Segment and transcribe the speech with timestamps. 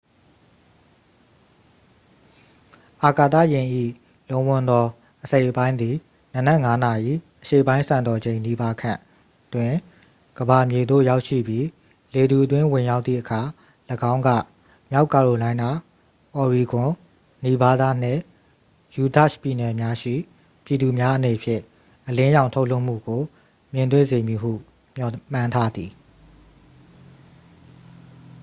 [3.03, 3.67] အာကာသယာဉ်၏
[4.29, 4.85] လုံးဝန်းသော
[5.23, 5.95] အစိတ်အပိုင်းသည်
[6.33, 7.11] နံနက် ၅ နာရီ
[7.43, 8.99] အရှေ့ပိုင်းစံတော်ချိန် နီးပါးခန့်
[9.53, 9.73] တွင်
[10.37, 11.65] ကမ္ဘာမြေသို့ ရောက်ရှိပြီး
[12.13, 13.41] လေထုအတွင်း ဝင်ရောက်သည့်အခါ
[14.11, 14.29] ၎င်းက
[14.91, 15.77] မြောက်ကာရိုလိုင်းနား၊
[16.35, 16.89] အော်ရီဂွန်၊
[17.43, 18.21] နီဗားဒါးနှင့်
[18.95, 20.13] ယူတာ့ရှ်ပြည်နယ်များရှိ
[20.65, 21.61] ပြည်သူများအနေဖြင့်
[22.07, 23.21] အလင်းရောင်ထုတ်လွှတ်မှုကို
[23.73, 24.51] မြင်တွေ့စေမည်ဟု
[24.95, 25.91] မျှော်မှန်းထားသည်။